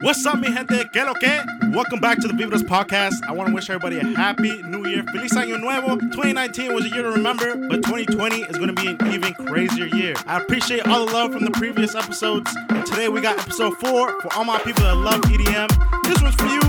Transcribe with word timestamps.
What's 0.00 0.24
up, 0.26 0.38
mi 0.38 0.46
gente? 0.46 0.88
¿Qué 0.92 1.04
lo 1.04 1.12
que? 1.14 1.42
Welcome 1.74 1.98
back 1.98 2.20
to 2.20 2.28
the 2.28 2.34
Vibras 2.34 2.62
podcast. 2.62 3.14
I 3.26 3.32
want 3.32 3.48
to 3.48 3.54
wish 3.54 3.68
everybody 3.68 3.98
a 3.98 4.04
happy 4.16 4.62
new 4.62 4.86
year. 4.86 5.02
Feliz 5.02 5.32
Año 5.32 5.58
Nuevo. 5.60 5.96
2019 5.96 6.72
was 6.72 6.84
a 6.84 6.88
year 6.90 7.02
to 7.02 7.10
remember, 7.10 7.56
but 7.56 7.82
2020 7.82 8.42
is 8.42 8.56
going 8.58 8.72
to 8.72 8.80
be 8.80 8.86
an 8.86 9.12
even 9.12 9.34
crazier 9.34 9.86
year. 9.86 10.14
I 10.28 10.36
appreciate 10.36 10.86
all 10.86 11.04
the 11.04 11.12
love 11.12 11.32
from 11.32 11.44
the 11.44 11.50
previous 11.50 11.96
episodes, 11.96 12.56
and 12.68 12.86
today 12.86 13.08
we 13.08 13.20
got 13.20 13.40
episode 13.40 13.76
four 13.78 14.20
for 14.20 14.32
all 14.34 14.44
my 14.44 14.60
people 14.60 14.84
that 14.84 14.94
love 14.94 15.20
EDM. 15.22 15.68
This 16.04 16.22
one's 16.22 16.36
for 16.36 16.46
you, 16.46 16.60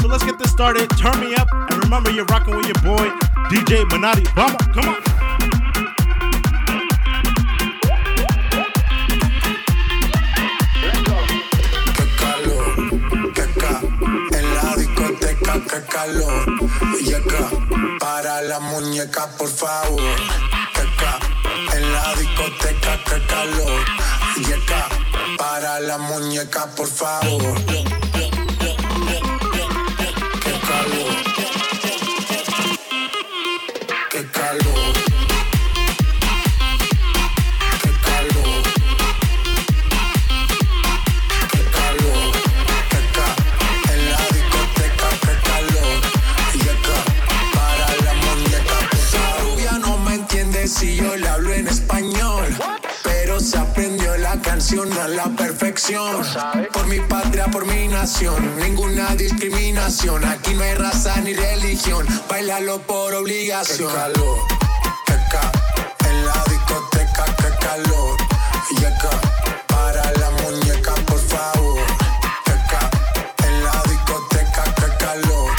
so 0.00 0.08
let's 0.08 0.24
get 0.24 0.38
this 0.38 0.50
started. 0.50 0.88
Turn 0.96 1.20
me 1.20 1.34
up, 1.34 1.48
and 1.52 1.84
remember 1.84 2.10
you're 2.10 2.24
rocking 2.24 2.56
with 2.56 2.64
your 2.64 2.82
boy, 2.82 3.04
DJ 3.50 3.84
Manotti. 3.90 4.26
Vamos, 4.34 4.66
come 4.68 4.88
on. 4.88 5.17
Qué 15.78 15.86
calor. 15.86 16.46
Acá, 17.16 17.50
para 17.98 18.42
la 18.42 18.60
muñeca, 18.60 19.26
por 19.36 19.48
favor. 19.48 20.16
Que 20.74 20.82
ca, 20.96 21.18
en 21.76 21.92
la 21.92 22.14
discoteca, 22.14 22.98
qué 23.04 23.26
calor. 23.26 23.84
Acá, 24.56 24.88
para 25.36 25.80
la 25.80 25.98
muñeca, 25.98 26.66
por 26.74 26.88
favor. 26.88 27.97
Por 57.98 58.04
mi 58.04 58.06
nación, 58.06 58.56
ninguna 58.58 59.14
discriminación. 59.16 60.24
Aquí 60.24 60.54
no 60.54 60.62
hay 60.62 60.74
raza 60.74 61.20
ni 61.20 61.34
religión, 61.34 62.06
bailalo 62.28 62.78
por 62.82 63.14
obligación. 63.14 63.90
Qué 63.90 63.96
calor, 63.96 64.38
qué 65.06 65.14
ca, 65.30 65.52
en 66.08 66.26
la 66.26 66.44
discoteca, 66.48 67.24
qué 67.36 67.66
calor. 67.66 68.16
Y 68.70 68.84
acá, 68.84 69.10
para 69.66 70.12
la 70.12 70.30
muñeca, 70.30 70.94
por 71.06 71.18
favor. 71.18 71.86
Que 72.44 72.52
ca, 72.70 72.90
en 73.46 73.64
la 73.64 73.82
discoteca, 73.90 74.64
qué 74.76 75.04
calor. 75.04 75.52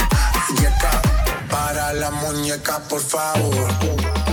Y 0.60 0.64
acá, 0.64 1.02
para 1.50 1.92
la 1.92 2.10
muñeca, 2.10 2.78
por 2.88 3.00
favor. 3.00 4.29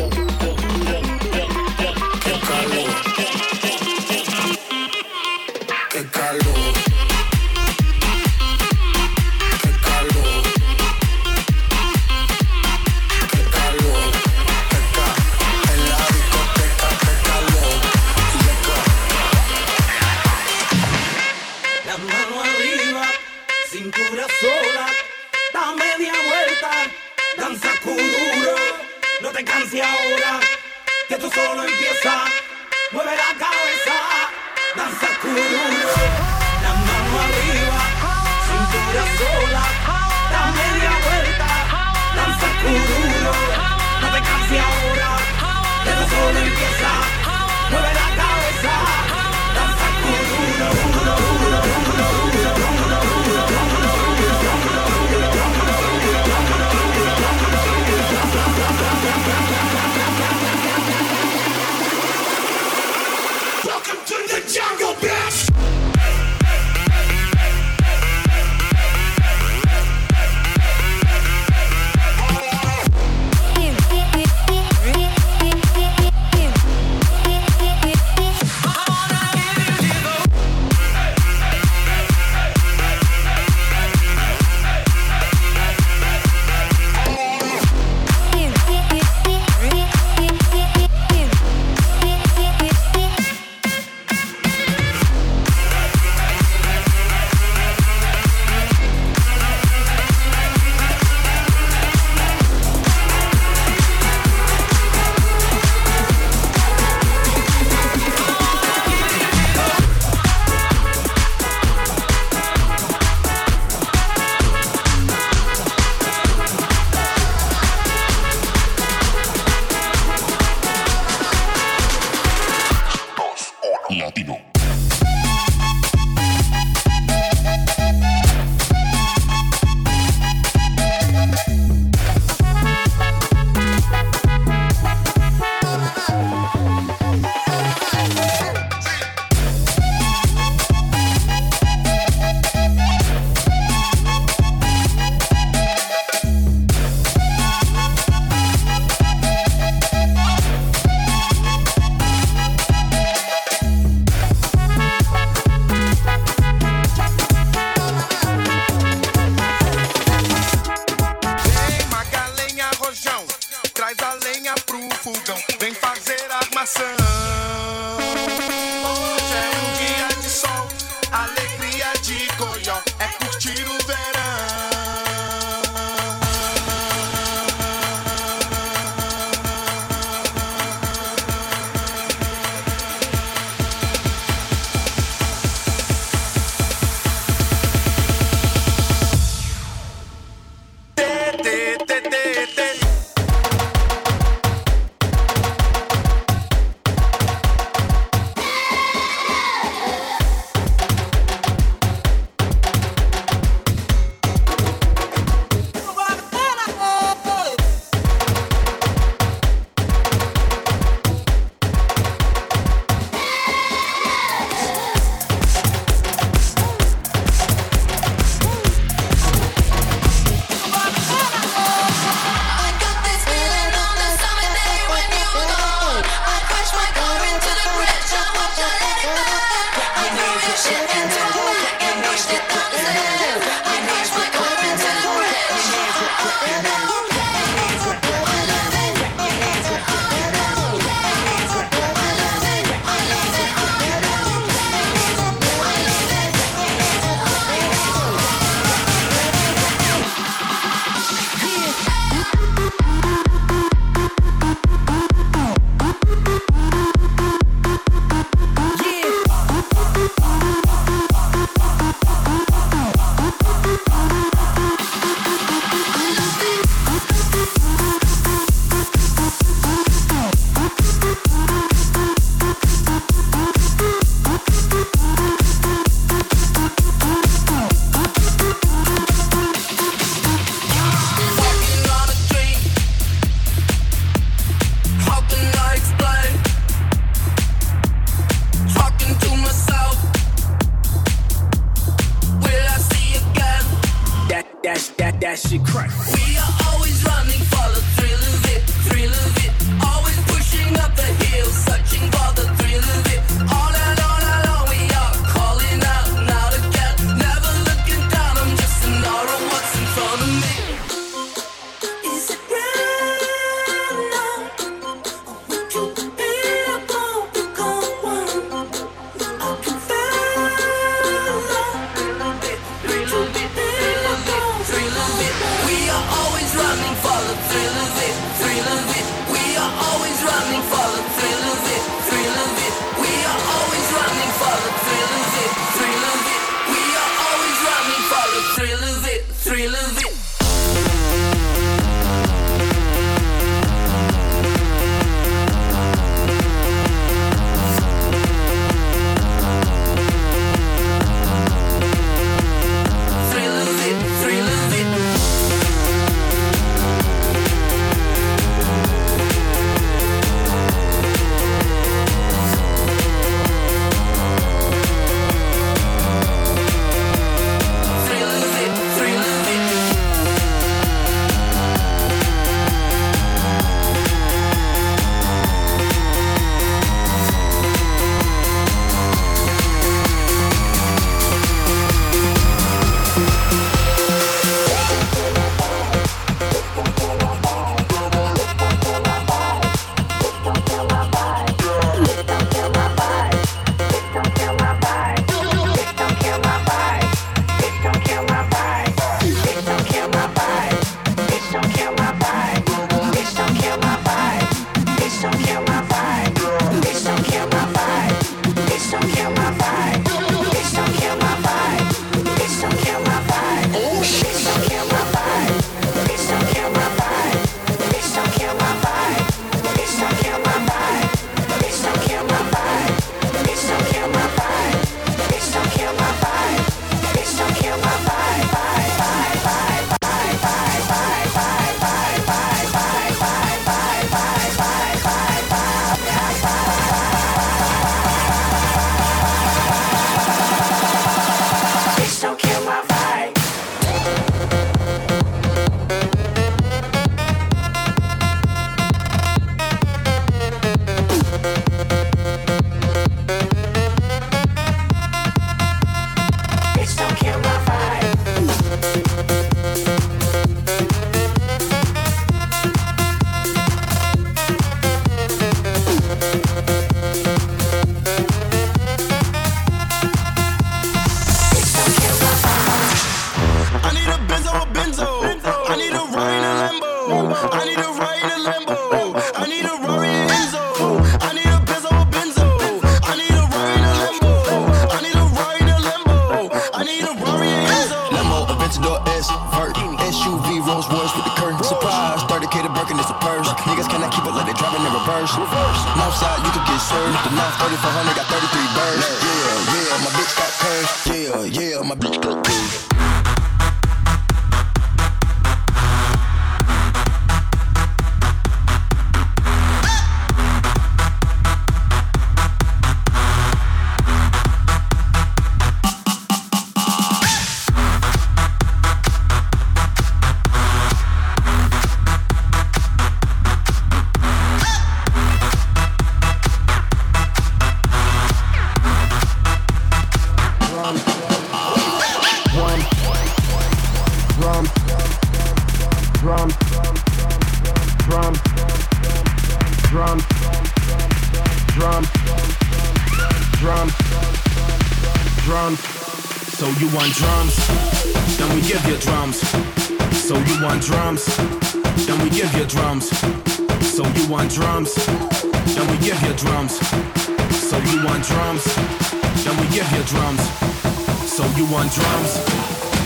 So 561.37 561.45
you 561.55 561.71
want 561.71 561.91
drums? 561.93 562.43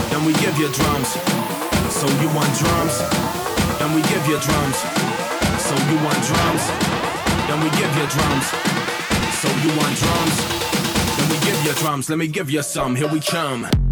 Then 0.08 0.24
we 0.24 0.32
give 0.32 0.56
you 0.56 0.72
drums. 0.72 1.08
So 1.92 2.08
you 2.22 2.28
want 2.32 2.48
drums? 2.56 2.98
Then 3.78 3.94
we 3.94 4.00
give 4.08 4.26
you 4.26 4.40
drums. 4.40 4.78
So 5.60 5.74
you 5.76 5.96
want 6.00 6.16
drums? 6.24 6.64
Then 7.46 7.60
we 7.60 7.68
give 7.76 7.94
you 7.94 8.06
drums. 8.08 8.46
So 9.36 9.48
you 9.60 9.68
want 9.76 9.94
drums? 9.98 10.36
Then 11.18 11.28
we 11.28 11.44
give 11.44 11.62
you 11.62 11.74
drums. 11.74 12.08
Let 12.08 12.16
me 12.16 12.26
give 12.26 12.48
you 12.48 12.62
some. 12.62 12.96
Here 12.96 13.06
we 13.06 13.20
come. 13.20 13.91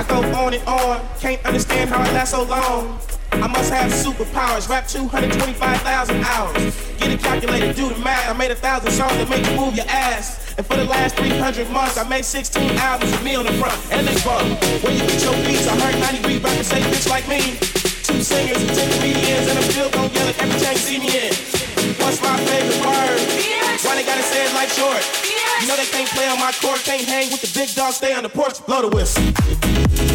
I 0.00 0.02
go 0.04 0.16
on 0.32 0.54
and 0.54 0.66
on, 0.66 0.98
can't 1.20 1.44
understand 1.44 1.90
how 1.90 2.00
I 2.00 2.10
last 2.12 2.30
so 2.30 2.44
long. 2.44 2.98
I 3.32 3.46
must 3.46 3.70
have 3.70 3.92
superpowers, 3.92 4.66
rap 4.66 4.86
225,000 4.88 6.24
hours. 6.24 6.96
Get 6.96 7.10
it 7.10 7.20
calculated, 7.20 7.76
do 7.76 7.90
the 7.90 7.98
math. 7.98 8.30
I 8.30 8.32
made 8.32 8.50
a 8.50 8.54
thousand 8.54 8.92
songs 8.92 9.12
that 9.18 9.28
make 9.28 9.44
you 9.44 9.54
move 9.56 9.76
your 9.76 9.84
ass. 9.88 10.54
And 10.56 10.64
for 10.64 10.76
the 10.76 10.86
last 10.86 11.16
300 11.16 11.68
months, 11.68 11.98
I 11.98 12.08
made 12.08 12.24
16 12.24 12.78
albums 12.78 13.12
with 13.12 13.22
me 13.22 13.34
on 13.34 13.44
the 13.44 13.52
front 13.60 13.76
and 13.92 14.08
they 14.08 14.14
front. 14.24 14.48
When 14.82 14.94
you 14.94 15.00
get 15.00 15.22
your 15.22 15.36
beats, 15.44 15.68
I 15.68 15.78
heard 15.78 16.00
90 16.00 16.28
beat 16.28 16.42
rappers 16.42 16.68
say 16.68 16.80
bitch 16.80 17.06
like 17.10 17.28
me. 17.28 17.60
Two 18.00 18.22
singers 18.22 18.56
and 18.56 18.72
10 18.72 19.00
comedians, 19.00 19.48
and 19.48 19.58
I'm 19.58 19.68
still 19.68 19.90
gon' 19.90 20.10
yell 20.14 20.28
it 20.28 20.40
every 20.40 20.60
time 20.64 20.72
you 20.72 20.78
see 20.78 20.98
me 20.98 21.28
in. 21.28 21.59
What's 22.00 22.20
my 22.22 22.36
favorite 22.44 22.80
word? 22.84 23.20
Why 23.84 23.94
they 23.94 24.04
gotta 24.04 24.22
say 24.22 24.46
it 24.46 24.54
like 24.54 24.68
short? 24.70 25.02
You 25.60 25.68
know 25.68 25.76
they 25.76 25.86
can't 25.86 26.08
play 26.10 26.28
on 26.28 26.38
my 26.38 26.52
court, 26.52 26.80
can't 26.80 27.06
hang 27.06 27.30
with 27.30 27.42
the 27.42 27.50
big 27.58 27.74
dogs, 27.74 27.96
stay 27.96 28.12
on 28.12 28.22
the 28.22 28.28
porch, 28.28 28.64
blow 28.66 28.82
the 28.82 28.96
whistle. 28.96 30.09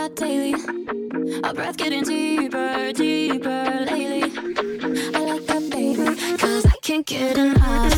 That 0.00 0.16
daily. 0.16 0.54
Our 1.44 1.52
breath 1.52 1.76
getting 1.76 2.04
deeper, 2.04 2.92
deeper 2.92 3.86
lately. 3.90 4.22
I 5.14 5.20
like 5.20 5.46
that, 5.46 5.68
baby, 5.70 6.38
cause 6.38 6.64
I 6.64 6.76
can't 6.80 7.06
get 7.06 7.36
enough. 7.36 7.89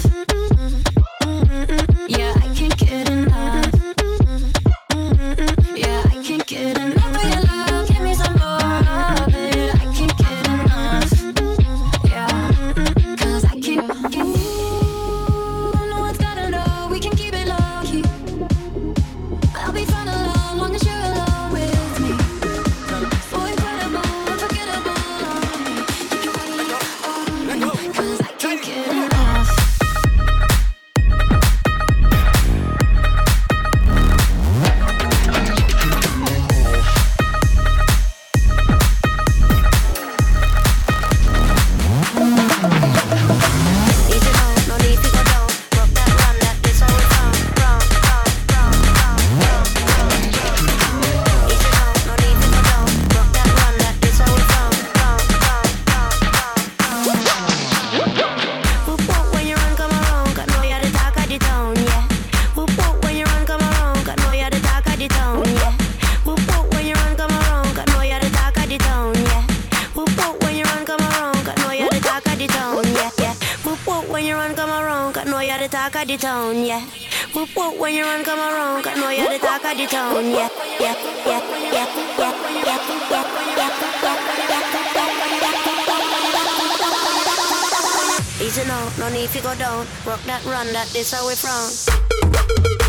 Easy 88.42 88.66
now, 88.66 88.90
no 88.98 89.08
need 89.08 89.30
to 89.30 89.40
go 89.40 89.54
down. 89.54 89.86
Rock 90.04 90.20
that 90.24 90.44
run, 90.44 90.66
that 90.72 90.88
this 90.88 91.12
how 91.12 91.28
we 91.28 91.36
from. 91.36 92.81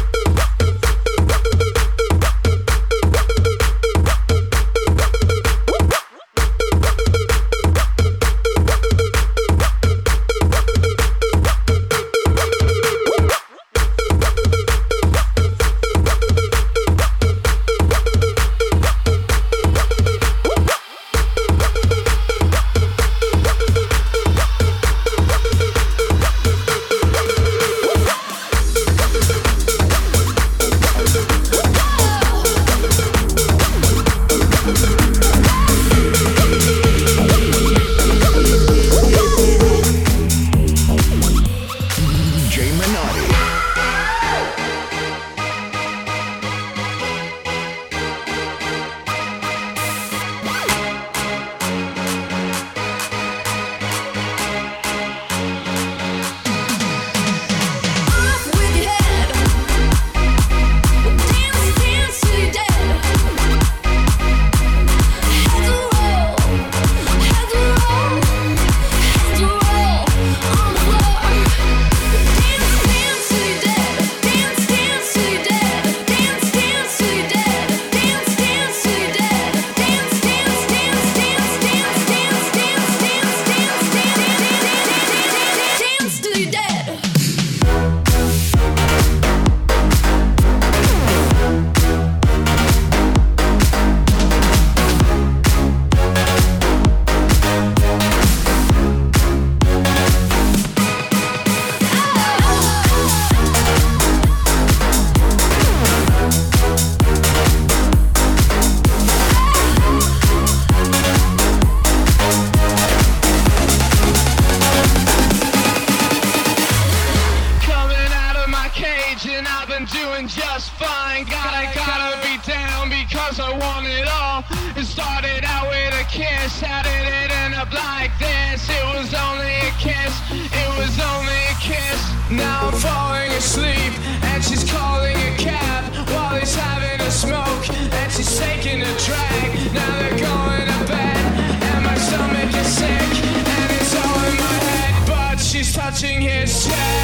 Touching 145.94 146.22
his 146.22 146.66
chest 146.66 147.03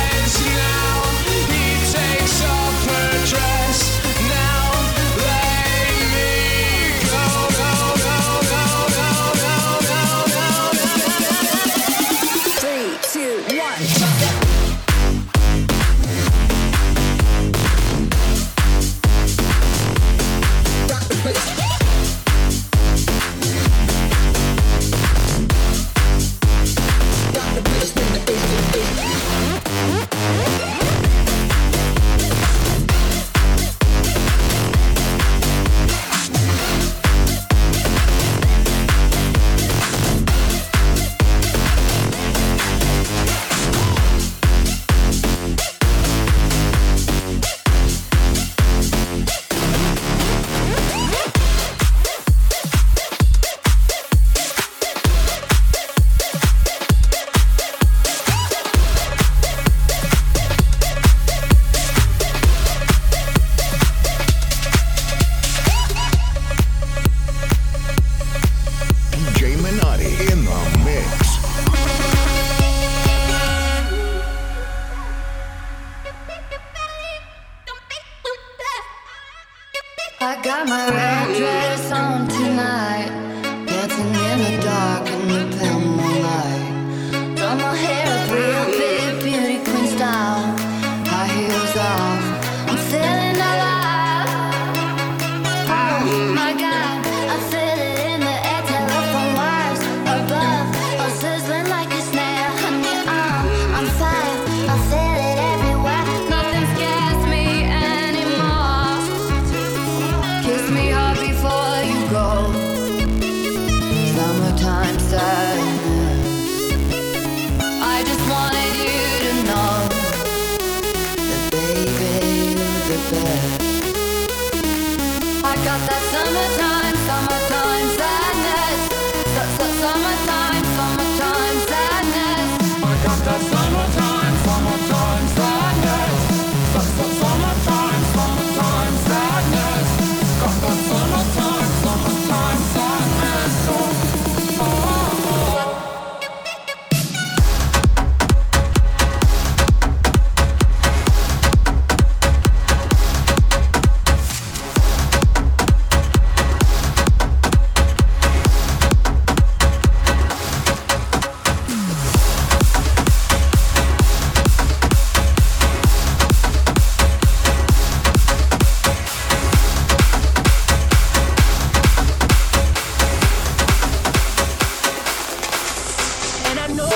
red 80.91 81.38
dress 81.38 81.91
on 81.91 82.28
tonight, 82.28 82.88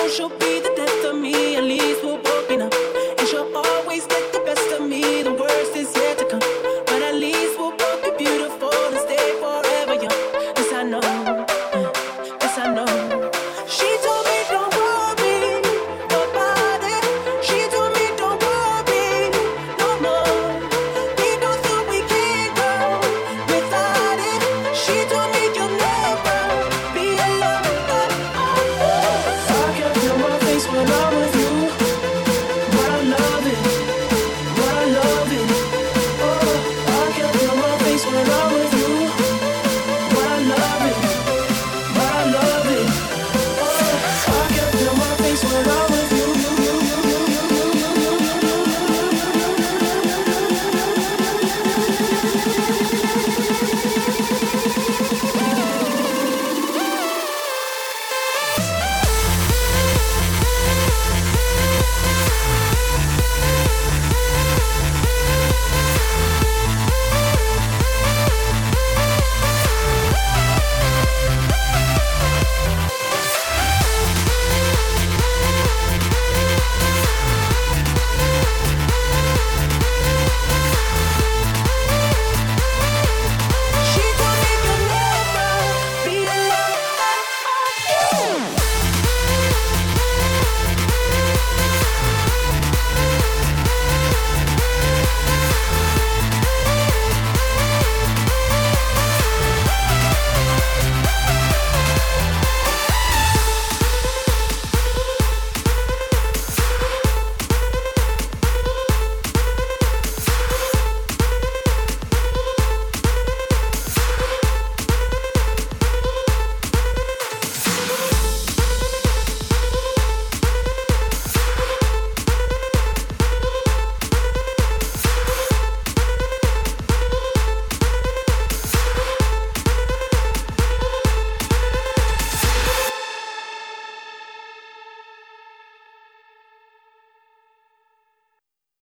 social 0.09 0.42